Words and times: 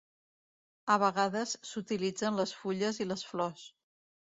A 0.93 0.95
vegades, 1.03 1.55
s'utilitzen 1.73 2.43
les 2.43 2.59
fulles 2.65 3.05
i 3.07 3.13
les 3.15 3.31
flors. 3.33 3.73